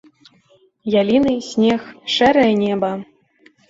Яліны, 1.01 1.33
снег, 1.51 1.81
шэрае 2.17 2.51
неба. 2.67 2.95